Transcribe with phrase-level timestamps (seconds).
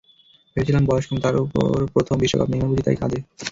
[0.55, 3.19] ভেবেছিলাম, বয়স কম, তার ওপর প্রথম বিশ্বকাপ, নেইমার বুঝি তাই কাঁদে।